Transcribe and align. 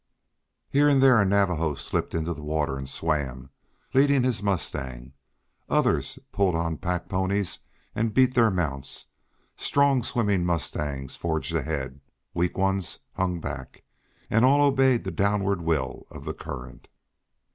Here 0.71 0.89
and 0.89 0.99
there 0.99 1.21
a 1.21 1.25
Navajo 1.27 1.75
slipped 1.75 2.15
into 2.15 2.33
the 2.33 2.41
water 2.41 2.75
and 2.75 2.89
swam, 2.89 3.51
leading 3.93 4.23
his 4.23 4.41
mustang; 4.41 5.13
others 5.69 6.17
pulled 6.31 6.55
on 6.55 6.77
pack 6.79 7.07
ponies 7.07 7.59
and 7.93 8.11
beat 8.11 8.33
their 8.33 8.49
mounts; 8.49 9.05
strong 9.55 10.01
swimming 10.01 10.43
mustangs 10.43 11.15
forged 11.15 11.53
ahead; 11.53 12.01
weak 12.33 12.57
ones 12.57 12.97
hung 13.13 13.39
back, 13.39 13.83
and 14.27 14.43
all 14.43 14.61
obeyed 14.67 15.03
the 15.03 15.11
downward 15.11 15.61
will 15.61 16.07
of 16.09 16.25
the 16.25 16.33
current. 16.33 16.87